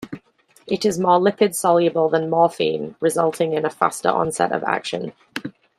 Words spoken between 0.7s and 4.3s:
is more lipid-soluble than morphine, resulting in a faster